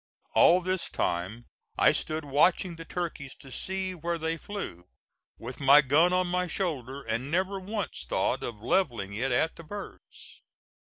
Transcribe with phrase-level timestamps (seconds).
[0.33, 1.45] All this time
[1.77, 4.87] I stood watching the turkeys to see where they flew
[5.37, 9.63] with my gun on my shoulder, and never once thought of levelling it at the
[9.63, 10.41] birds.